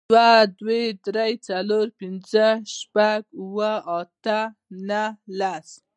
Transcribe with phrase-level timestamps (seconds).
[0.09, 0.17] یو،
[0.59, 4.39] دوه، درې، څلور، پینځه، شپږ، اووه، اته،
[4.87, 5.67] نهه او لس